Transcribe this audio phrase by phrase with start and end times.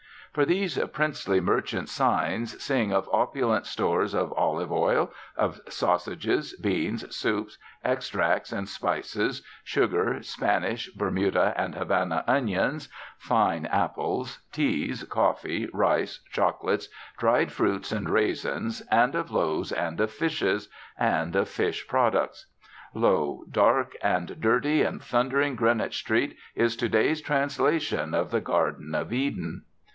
[0.33, 7.13] For these princely merchants' signs sing of opulent stores of olive oil, of sausages, beans,
[7.15, 12.87] soups, extracts, and spices, sugar, Spanish, Bermuda, and Havana onions,
[13.19, 16.87] "fine" apples, teas, coffee, rice, chocolates,
[17.19, 22.47] dried fruits and raisins, and of loaves and of fishes, and of "fish products."
[22.93, 23.43] Lo!
[23.51, 29.11] dark and dirty and thundering Greenwich Street is to day's translation of the Garden of
[29.13, 29.63] Eden.